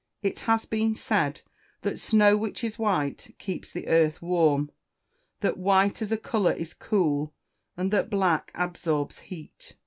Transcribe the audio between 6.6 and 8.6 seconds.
cool, and that black